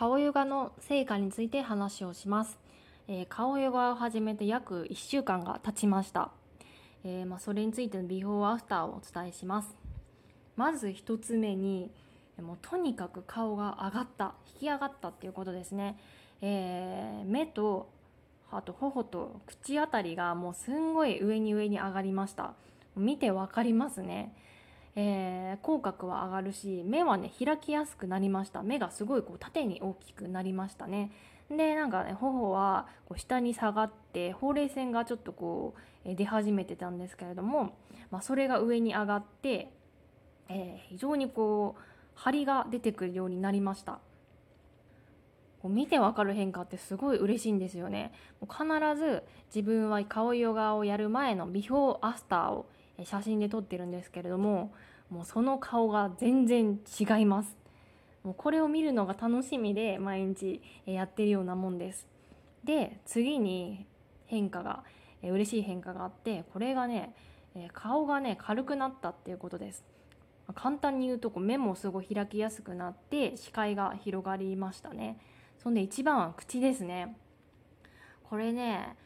[0.00, 2.58] 顔ヨガの成果について話をします、
[3.06, 6.30] えー、顔ヨガを始めて約1週間が経ちました、
[7.04, 9.76] えー、まあ、それについてのビフォーアフターをお伝えします。
[10.56, 11.90] まず1つ目に
[12.40, 15.98] もうとにかく顔が上がった引き上がったっていうことですね、
[16.40, 17.90] えー、目と
[18.50, 22.54] あと頬と口あたりがもうすんごい上に上に上がりました。
[22.96, 24.34] 見てわかりますね。
[24.96, 28.62] えー、口角は上がるし目はね開きやすくなりました。
[28.62, 31.12] 目がすごいこう縦に大きくなりましたね。
[31.48, 37.76] でなんかね頬はこう下に下がってほうれい線がちょっとこう出始めてたんですけれども、
[38.10, 39.72] まあ、それが上に上がって、
[40.48, 41.82] えー、非常にこう
[42.14, 44.00] 張りが出てくるようになりました。
[45.60, 48.12] こう見てわかる変化ってすごい嬉しいんですよね。
[48.40, 48.64] 必
[48.96, 49.22] ず
[49.54, 52.66] 自分は顔ヨガをやる前のビフォーアフターを
[53.04, 54.72] 写真で撮ってるんですけれども
[55.10, 57.56] もうその顔が全然違います。
[58.22, 62.06] もうこれを見るのが楽しみで毎日やってるようなもんです。
[62.64, 63.86] で次に
[64.26, 64.84] 変化が
[65.22, 67.14] 嬉しい変化があってこれがね
[67.72, 69.84] 顔がね軽くなったっていうことです。
[70.54, 75.18] 簡単に言うとこう目もすごい開きやすくなって視界が広がりましたね。
[75.62, 77.16] そんで一番は口ですね。
[78.24, 78.96] これね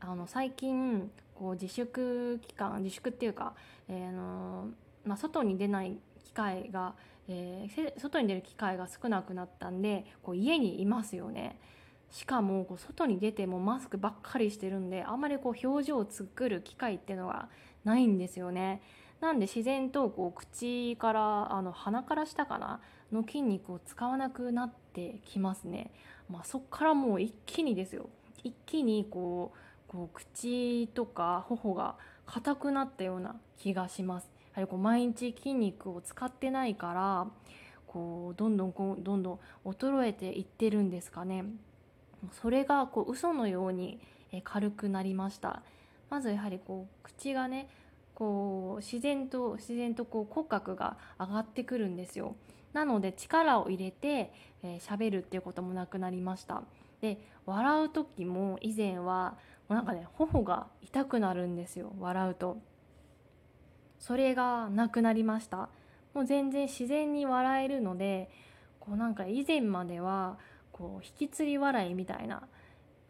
[0.00, 1.10] あの最近
[1.42, 3.54] こう自粛期間自粛っていうか、
[3.88, 4.68] えーの
[5.04, 6.94] まあ、外に出ない機会が、
[7.28, 11.58] えー、外に出る機会が少なくなったんでこう家にいますよね。
[12.12, 17.48] しかもこう外に出てもマスクばっかりしてるんであんまりこう表情を作る機会っていうのが
[17.84, 18.80] ないんですよね。
[19.20, 25.90] なんで自然とこう口からあの鼻から下かなの筋肉を使わなくなってきますね。
[26.30, 28.08] まあ、そっからもう一気にですよ
[28.44, 34.30] 一気にこうこう口とか頬が硬くなったような気がします。
[34.54, 37.26] やはりこう毎日筋肉を使ってないから
[37.86, 39.32] こうどんどんこうどんど
[39.64, 41.44] ん衰えていってるんですかね。
[42.30, 44.00] それがこう嘘のように
[44.44, 45.62] 軽くなりました。
[46.08, 47.68] まずやはりこう口がね
[48.14, 52.34] こう自然と自然とこう口角が上がってくるんですよ。
[52.72, 54.32] なので力を入れて
[54.62, 56.62] 喋、えー、るっていうこともなくなりました。
[57.02, 59.36] で笑う時も以前は
[59.74, 62.58] なんかね頬が痛くなるんですよ笑うと。
[63.98, 65.68] それがなくなりました。
[66.14, 68.30] もう全然自然に笑えるので
[68.80, 70.38] こうなんか以前までは
[70.72, 72.42] こう引きつり笑いみたいな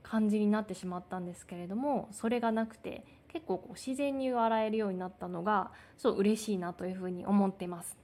[0.03, 7.97] 感じになってしまったんですけれどもそれがなくて結構こう自然に笑えるようになったのがそう嬉しいなというふうに思ってます。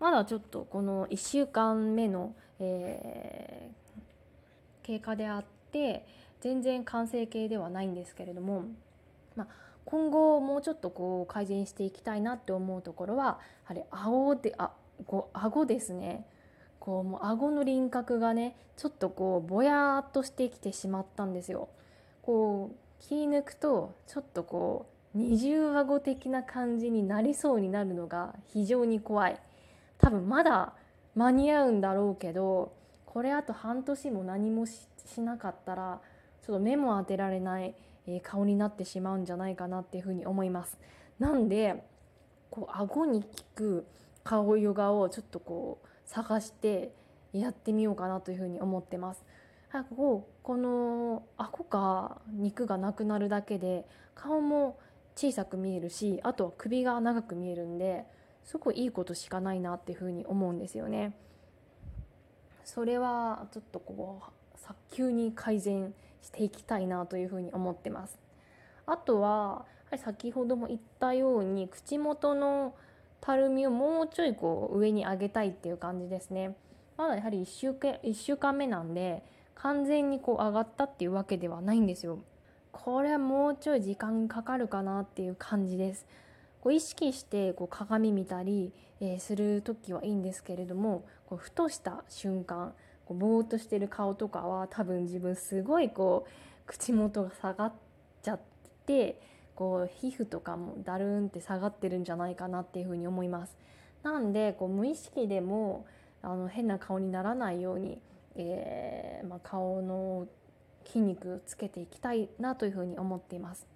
[0.00, 6.06] まだちょっとこの1週間目の、えー、経過であって
[6.40, 8.64] 全然完成形ではないんですけれども、
[9.36, 9.48] まあ、
[9.84, 14.70] 今後もうちょっとこう改善していきたいなって思うところはやはり顎であ
[15.06, 16.26] こう顎ですね
[16.78, 21.68] こうもう顎の輪郭がねちょっとこうぼやっとしてきてしまったんですよ。
[22.22, 29.40] こう気抜くとちょっとこう二重顎的な感じになりそうになるのが非常に怖い
[29.98, 30.74] 多分まだ
[31.14, 32.72] 間に合うんだろうけど
[33.06, 36.00] これあと半年も何もししなかったら
[36.42, 37.74] ちょっと目も当てられない、
[38.06, 40.78] え顔になってしまうんじゃないかなっていうふうに思います。
[41.18, 41.84] なんで
[42.50, 43.86] こう顎に効く
[44.24, 46.92] 顔ヨガをちょっとこう探して
[47.32, 49.24] やってみようかなというふうに思ってます。
[49.68, 54.78] はい、こうこの顎か肉がなくなるだけで顔も
[55.14, 58.04] 小さく見えるしあとは首が長く見えるんで
[58.44, 61.14] すごくいいことしかないなっていうふうに思うんですよね。
[62.64, 68.18] それはちょっとこう早急に改善していきたいなというふうに思ってます。
[68.86, 69.64] あとは
[69.96, 72.74] 先ほども言ったように口元の
[73.20, 76.56] たるみをもうちょいこう上に上げたいっていう感じですね。
[76.96, 79.22] まだやはり1週間 ,1 週間目なんで
[79.54, 82.18] 完全にこう上がったっていうわけではないんですよ。
[82.72, 86.06] これはもうちょい時間かかるかなっていう感じです。
[86.60, 92.74] こう意識してこう鏡見たり、え、する時はいいんですけれどもこうふとした瞬間
[93.10, 96.30] こうぼーっとしてる顔とかは多分自分すごいこう
[96.64, 97.72] 口元が下がっ
[98.22, 98.40] ちゃっ
[98.86, 99.20] て
[99.56, 103.56] こう皮膚とかもだるんって下がってるんじゃないかなっていうふうに思います。
[104.04, 105.86] なんでこう無意識でも
[106.22, 108.00] あの変な顔にならないように、
[108.36, 110.28] えー、まあ、顔の
[110.86, 113.66] 筋肉つけていきたいなというふうに思っています。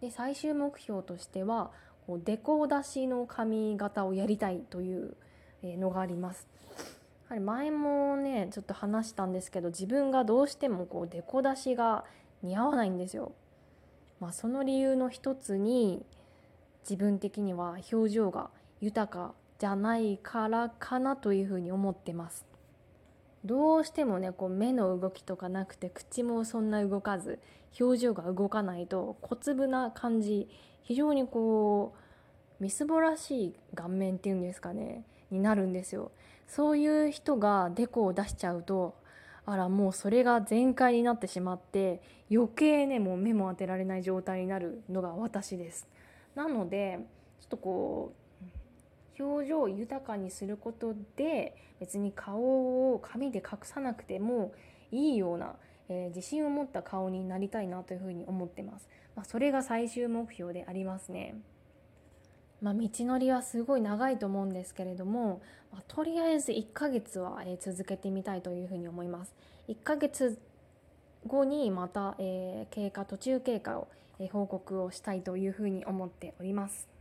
[0.00, 1.70] で最終目標としては
[2.08, 5.16] こうデコ出しの髪型をやりたいという
[5.62, 6.48] のがあります。
[7.28, 12.04] はり前もねちょっと話したんですけど自分がどうしてもこうデコ出しが
[12.42, 13.32] 似合わないんですよ。
[14.18, 16.04] まあ、その理由の一つに
[16.82, 22.46] 自分的には表情が豊かじゃないからかなというふうに思ってます。
[23.44, 27.38] どうしてもねこう目の動きとかなくて口もそんな動かず
[27.78, 30.48] 表情が動かないと小粒な感じ
[30.82, 31.94] 非常にこ
[32.58, 36.10] うみすぼらしい顔面っていうんですかねになるんですよ
[36.48, 38.96] そういう人がデコを出しちゃうと
[39.46, 45.88] あらもうそれが全開になってしまって余計ねもう目も当てられない状態になるのが私です。
[46.34, 46.98] なので
[47.40, 48.12] ちょっとこ
[49.18, 54.52] う表情を豊かにすることで別に顔を紙で隠さなくても
[54.90, 55.56] いいような、
[55.88, 61.36] えー、自信を持った顔になりたいなというふうに思ってます、まあ、それが最終目標でありますね。
[62.60, 65.40] まあ、道のりはすごい長いと思うんですけれども、
[65.72, 69.34] まあ、とりあえず1ヶ月は、続けてみたいというふうに思います。
[69.68, 70.38] 1ヶ月
[71.26, 73.88] 後にまた、経過途中経過を、
[74.32, 76.97] 報告をしたいというふうに思っております。